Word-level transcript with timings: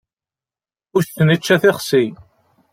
Uccen 0.97 1.31
yečča 1.31 1.55
tixsi. 1.61 2.03